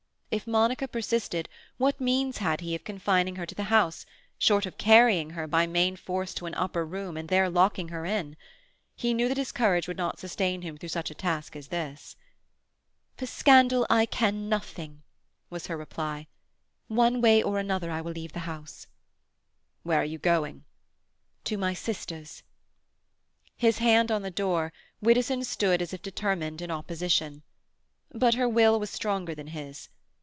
[0.33, 5.31] If Monica persisted, what means had he of confining her to the house—short of carrying
[5.31, 8.37] her by main force to an upper room and there locking her in?
[8.95, 12.15] He knew that his courage would not sustain him through such a task as this.
[13.17, 15.03] "For scandal I care nothing,"
[15.49, 16.27] was her reply.
[16.87, 18.87] "One way or another I will leave the house."
[19.83, 20.63] "Where are you going?"
[21.43, 22.41] "To my sister's."
[23.57, 24.71] His hand on the door,
[25.01, 27.43] Widdowson stood as if determined in opposition.
[28.13, 29.89] But her will was stronger than his.